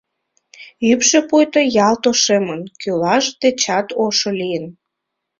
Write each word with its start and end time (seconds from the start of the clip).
Ӱпшӧ 0.91 1.19
пуйто 1.29 1.61
ялт 1.87 2.03
ошемын, 2.11 2.61
кӱляш 2.81 3.25
дечат 3.41 3.87
ошо 4.03 4.29
лийын. 4.39 4.65